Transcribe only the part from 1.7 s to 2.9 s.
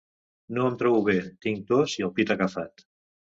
tos i el pit agafat.